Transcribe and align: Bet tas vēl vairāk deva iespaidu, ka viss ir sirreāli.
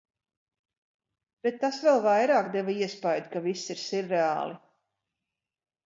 Bet 1.47 1.59
tas 1.65 1.77
vēl 1.89 2.01
vairāk 2.07 2.51
deva 2.57 2.77
iespaidu, 2.79 3.33
ka 3.37 3.45
viss 3.49 3.71
ir 3.77 3.85
sirreāli. 3.87 4.61